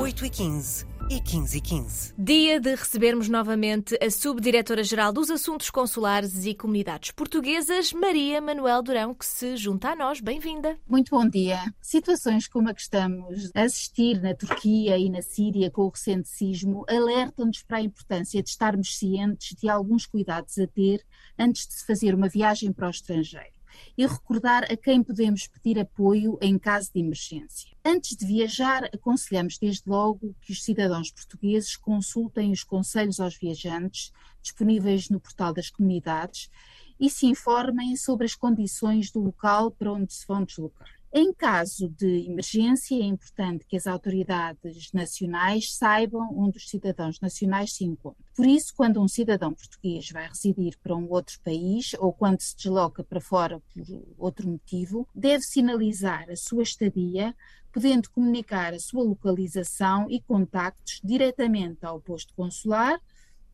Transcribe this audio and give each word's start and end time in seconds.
8h15 0.00 0.86
e 1.10 1.20
15 1.20 1.58
e 1.58 1.60
15. 1.60 2.14
Dia 2.16 2.58
de 2.58 2.74
recebermos 2.74 3.28
novamente 3.28 3.98
a 4.02 4.10
Subdiretora-Geral 4.10 5.12
dos 5.12 5.30
Assuntos 5.30 5.68
Consulares 5.68 6.46
e 6.46 6.54
Comunidades 6.54 7.10
Portuguesas, 7.10 7.92
Maria 7.92 8.40
Manuel 8.40 8.82
Durão, 8.82 9.12
que 9.12 9.26
se 9.26 9.58
junta 9.58 9.90
a 9.90 9.94
nós. 9.94 10.22
Bem-vinda. 10.22 10.78
Muito 10.88 11.10
bom 11.10 11.28
dia. 11.28 11.58
Situações 11.82 12.48
como 12.48 12.70
a 12.70 12.74
que 12.74 12.80
estamos 12.80 13.50
a 13.54 13.60
assistir 13.60 14.22
na 14.22 14.34
Turquia 14.34 14.96
e 14.96 15.10
na 15.10 15.20
Síria 15.20 15.70
com 15.70 15.82
o 15.82 15.90
recente 15.90 16.30
sismo 16.30 16.82
alertam-nos 16.88 17.62
para 17.62 17.76
a 17.76 17.82
importância 17.82 18.42
de 18.42 18.48
estarmos 18.48 18.96
cientes 18.96 19.54
de 19.54 19.68
alguns 19.68 20.06
cuidados 20.06 20.56
a 20.58 20.66
ter 20.66 21.04
antes 21.38 21.66
de 21.66 21.74
se 21.74 21.86
fazer 21.86 22.14
uma 22.14 22.30
viagem 22.30 22.72
para 22.72 22.86
o 22.86 22.90
estrangeiro 22.90 23.59
e 23.96 24.06
recordar 24.06 24.64
a 24.64 24.76
quem 24.76 25.02
podemos 25.02 25.46
pedir 25.46 25.78
apoio 25.78 26.38
em 26.40 26.58
caso 26.58 26.90
de 26.92 27.00
emergência. 27.00 27.70
Antes 27.84 28.16
de 28.16 28.26
viajar, 28.26 28.84
aconselhamos 28.92 29.58
desde 29.58 29.88
logo 29.88 30.34
que 30.40 30.52
os 30.52 30.64
cidadãos 30.64 31.10
portugueses 31.10 31.76
consultem 31.76 32.52
os 32.52 32.64
conselhos 32.64 33.20
aos 33.20 33.36
viajantes 33.36 34.12
disponíveis 34.42 35.08
no 35.08 35.20
portal 35.20 35.52
das 35.52 35.70
comunidades 35.70 36.50
e 36.98 37.08
se 37.08 37.26
informem 37.26 37.96
sobre 37.96 38.26
as 38.26 38.34
condições 38.34 39.10
do 39.10 39.20
local 39.20 39.70
para 39.70 39.92
onde 39.92 40.12
se 40.12 40.26
vão 40.26 40.44
deslocar. 40.44 40.88
Em 41.12 41.32
caso 41.32 41.88
de 41.88 42.26
emergência, 42.28 42.94
é 42.94 43.04
importante 43.04 43.66
que 43.66 43.76
as 43.76 43.88
autoridades 43.88 44.92
nacionais 44.92 45.74
saibam 45.74 46.28
onde 46.38 46.58
os 46.58 46.70
cidadãos 46.70 47.18
nacionais 47.20 47.72
se 47.74 47.84
encontram. 47.84 48.24
Por 48.40 48.46
isso, 48.46 48.72
quando 48.74 49.02
um 49.02 49.06
cidadão 49.06 49.52
português 49.52 50.08
vai 50.10 50.26
residir 50.26 50.78
para 50.82 50.96
um 50.96 51.06
outro 51.10 51.38
país 51.40 51.92
ou 51.98 52.10
quando 52.10 52.40
se 52.40 52.56
desloca 52.56 53.04
para 53.04 53.20
fora 53.20 53.60
por 53.60 54.02
outro 54.16 54.48
motivo, 54.48 55.06
deve 55.14 55.42
sinalizar 55.42 56.24
a 56.30 56.34
sua 56.34 56.62
estadia, 56.62 57.36
podendo 57.70 58.08
comunicar 58.08 58.72
a 58.72 58.80
sua 58.80 59.04
localização 59.04 60.06
e 60.08 60.22
contactos 60.22 61.02
diretamente 61.04 61.84
ao 61.84 62.00
posto 62.00 62.32
consular 62.32 62.98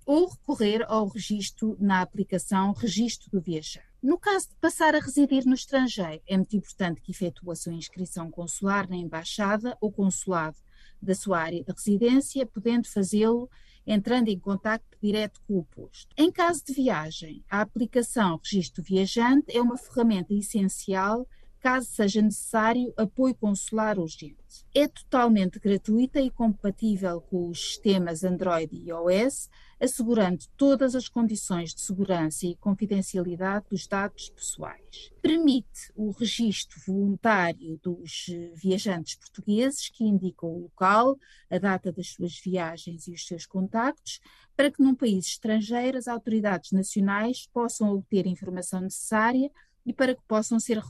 ou 0.06 0.28
recorrer 0.28 0.84
ao 0.86 1.08
registro 1.08 1.76
na 1.80 2.00
aplicação 2.00 2.70
Registro 2.70 3.28
do 3.28 3.40
Viajante. 3.40 3.88
No 4.00 4.16
caso 4.16 4.50
de 4.50 4.54
passar 4.60 4.94
a 4.94 5.00
residir 5.00 5.44
no 5.46 5.54
estrangeiro, 5.54 6.22
é 6.28 6.36
muito 6.36 6.56
importante 6.56 7.00
que 7.00 7.10
efetue 7.10 7.50
a 7.50 7.56
sua 7.56 7.74
inscrição 7.74 8.30
consular 8.30 8.88
na 8.88 8.94
embaixada 8.94 9.76
ou 9.80 9.90
consulado 9.90 10.58
da 11.02 11.12
sua 11.12 11.40
área 11.40 11.64
de 11.64 11.72
residência, 11.72 12.46
podendo 12.46 12.86
fazê-lo 12.86 13.50
entrando 13.86 14.28
em 14.28 14.38
contato 14.38 14.84
direto 15.00 15.40
com 15.46 15.58
o 15.58 15.64
posto. 15.64 16.08
Em 16.16 16.32
caso 16.32 16.64
de 16.64 16.72
viagem, 16.72 17.44
a 17.48 17.60
aplicação 17.60 18.40
Registro 18.42 18.82
Viajante 18.82 19.56
é 19.56 19.62
uma 19.62 19.76
ferramenta 19.76 20.34
essencial 20.34 21.26
caso 21.60 21.88
seja 21.90 22.22
necessário 22.22 22.92
apoio 22.96 23.34
consular 23.34 23.98
urgente. 23.98 24.36
É 24.74 24.86
totalmente 24.86 25.58
gratuita 25.58 26.20
e 26.20 26.30
compatível 26.30 27.20
com 27.20 27.48
os 27.48 27.58
sistemas 27.58 28.24
Android 28.24 28.74
e 28.74 28.88
iOS, 28.88 29.48
assegurando 29.80 30.44
todas 30.56 30.94
as 30.94 31.08
condições 31.08 31.74
de 31.74 31.80
segurança 31.80 32.46
e 32.46 32.56
confidencialidade 32.56 33.66
dos 33.70 33.86
dados 33.86 34.30
pessoais. 34.30 35.12
Permite 35.20 35.92
o 35.94 36.10
registro 36.10 36.80
voluntário 36.86 37.78
dos 37.82 38.26
viajantes 38.54 39.16
portugueses 39.16 39.88
que 39.88 40.04
indicam 40.04 40.48
o 40.48 40.62
local, 40.62 41.16
a 41.50 41.58
data 41.58 41.92
das 41.92 42.08
suas 42.08 42.38
viagens 42.38 43.06
e 43.06 43.12
os 43.12 43.26
seus 43.26 43.46
contactos, 43.46 44.20
para 44.56 44.70
que 44.70 44.82
num 44.82 44.94
país 44.94 45.26
estrangeiro 45.26 45.98
as 45.98 46.08
autoridades 46.08 46.72
nacionais 46.72 47.46
possam 47.52 47.90
obter 47.90 48.26
a 48.26 48.30
informação 48.30 48.80
necessária 48.80 49.50
e 49.84 49.92
para 49.92 50.14
que 50.14 50.22
possam 50.26 50.58
ser 50.58 50.82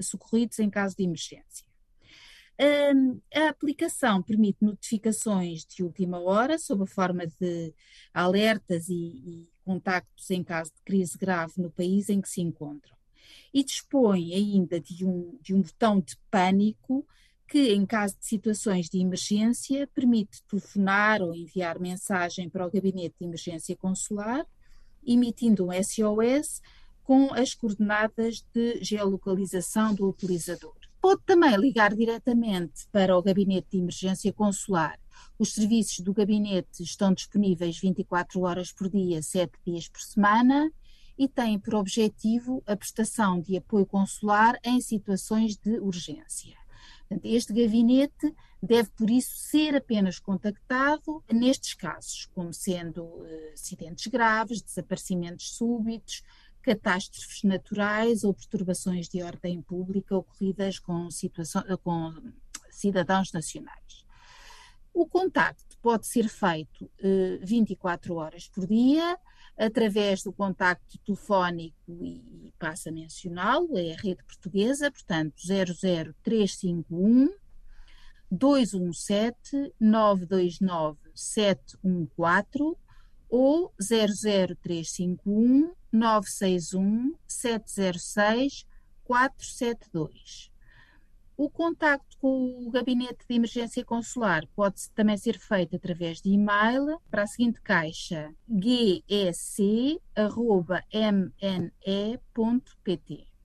socorridos 0.00 0.58
em 0.58 0.70
caso 0.70 0.96
de 0.96 1.02
emergência. 1.02 1.71
A 3.34 3.48
aplicação 3.48 4.22
permite 4.22 4.64
notificações 4.64 5.64
de 5.64 5.82
última 5.82 6.20
hora, 6.20 6.56
sob 6.60 6.84
a 6.84 6.86
forma 6.86 7.26
de 7.26 7.74
alertas 8.14 8.88
e, 8.88 8.94
e, 8.94 9.48
contactos 9.64 10.30
em 10.30 10.44
caso 10.44 10.70
de 10.70 10.80
crise 10.84 11.18
grave 11.18 11.54
no 11.56 11.72
país 11.72 12.08
em 12.08 12.20
que 12.20 12.28
se 12.28 12.40
encontram. 12.40 12.94
E 13.52 13.64
dispõe 13.64 14.32
ainda 14.32 14.78
de 14.78 15.04
um, 15.04 15.36
de 15.40 15.52
um 15.52 15.60
botão 15.60 16.00
de 16.00 16.16
pânico 16.30 17.04
que, 17.48 17.72
em 17.74 17.84
caso 17.84 18.16
de 18.18 18.26
situações 18.26 18.88
de 18.88 18.98
emergência, 19.00 19.88
permite 19.88 20.42
telefonar 20.44 21.20
ou 21.20 21.34
enviar 21.34 21.80
mensagem 21.80 22.48
para 22.48 22.66
o 22.66 22.70
gabinete 22.70 23.16
de 23.18 23.26
emergência 23.26 23.76
consular, 23.76 24.46
emitindo 25.04 25.66
um 25.66 25.72
SOS 25.72 26.62
com 27.02 27.34
as 27.34 27.54
coordenadas 27.54 28.44
de 28.54 28.82
geolocalização 28.84 29.94
do 29.94 30.08
utilizador. 30.08 30.81
Pode 31.02 31.20
também 31.26 31.56
ligar 31.56 31.96
diretamente 31.96 32.86
para 32.92 33.18
o 33.18 33.22
gabinete 33.22 33.70
de 33.72 33.78
emergência 33.78 34.32
consular. 34.32 35.00
Os 35.36 35.52
serviços 35.52 35.98
do 35.98 36.14
gabinete 36.14 36.80
estão 36.80 37.12
disponíveis 37.12 37.76
24 37.76 38.40
horas 38.42 38.70
por 38.70 38.88
dia, 38.88 39.20
7 39.20 39.52
dias 39.66 39.88
por 39.88 40.00
semana 40.00 40.70
e 41.18 41.26
têm 41.26 41.58
por 41.58 41.74
objetivo 41.74 42.62
a 42.64 42.76
prestação 42.76 43.40
de 43.40 43.56
apoio 43.56 43.84
consular 43.84 44.56
em 44.62 44.80
situações 44.80 45.56
de 45.56 45.76
urgência. 45.80 46.56
Este 47.24 47.52
gabinete 47.52 48.32
deve, 48.62 48.88
por 48.90 49.10
isso, 49.10 49.36
ser 49.36 49.74
apenas 49.74 50.20
contactado 50.20 51.22
nestes 51.30 51.74
casos, 51.74 52.28
como 52.32 52.54
sendo 52.54 53.02
uh, 53.02 53.52
acidentes 53.52 54.06
graves, 54.06 54.62
desaparecimentos 54.62 55.56
súbitos, 55.56 56.22
catástrofes 56.62 57.42
naturais 57.42 58.24
ou 58.24 58.32
perturbações 58.32 59.08
de 59.08 59.22
ordem 59.22 59.60
pública 59.60 60.16
ocorridas 60.16 60.78
com, 60.78 61.08
com 61.82 62.14
cidadãos 62.70 63.32
nacionais. 63.32 64.04
O 64.94 65.06
contacto 65.06 65.76
pode 65.80 66.06
ser 66.06 66.28
feito 66.28 66.90
eh, 67.02 67.38
24 67.42 68.14
horas 68.14 68.48
por 68.48 68.66
dia, 68.66 69.18
através 69.56 70.22
do 70.22 70.32
contacto 70.32 70.98
telefónico 70.98 71.76
e, 71.88 72.46
e 72.46 72.52
passa 72.58 72.90
a 72.90 72.92
mencioná-lo, 72.92 73.76
é 73.76 73.92
a 73.92 73.96
rede 73.96 74.22
portuguesa, 74.24 74.90
portanto 74.90 75.34
00351 75.46 77.28
217 78.30 79.74
929 79.78 80.98
714 81.14 82.81
ou 83.32 83.72
00351 83.80 85.72
961 85.90 87.14
706 87.26 88.66
472. 89.04 90.52
O 91.34 91.48
contacto 91.48 92.18
com 92.18 92.66
o 92.66 92.70
Gabinete 92.70 93.24
de 93.26 93.34
Emergência 93.34 93.82
Consular 93.82 94.46
pode 94.54 94.90
também 94.90 95.16
ser 95.16 95.38
feito 95.38 95.76
através 95.76 96.20
de 96.20 96.28
e-mail 96.28 97.00
para 97.10 97.22
a 97.22 97.26
seguinte 97.26 97.58
caixa 97.62 98.30
gec.mne.pt. 98.48 100.02